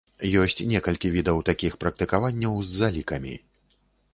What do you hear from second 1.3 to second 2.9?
такіх практыкаванняў з